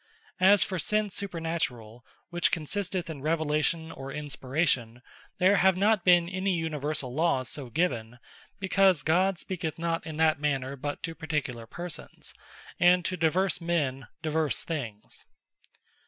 As 0.39 0.63
for 0.63 0.79
Sense 0.79 1.15
Supernaturall, 1.21 2.01
which 2.31 2.49
consisteth 2.51 3.07
in 3.07 3.21
Revelation, 3.21 3.91
or 3.91 4.11
Inspiration, 4.11 5.03
there 5.37 5.57
have 5.57 5.77
not 5.77 6.03
been 6.03 6.27
any 6.27 6.55
Universall 6.55 7.13
Lawes 7.13 7.49
so 7.49 7.69
given, 7.69 8.17
because 8.59 9.03
God 9.03 9.37
speaketh 9.37 9.77
not 9.77 10.03
in 10.07 10.17
that 10.17 10.39
manner, 10.39 10.75
but 10.75 11.03
to 11.03 11.13
particular 11.13 11.67
persons, 11.67 12.33
and 12.79 13.05
to 13.05 13.15
divers 13.15 13.61
men 13.61 14.07
divers 14.23 14.63
things. 14.63 15.23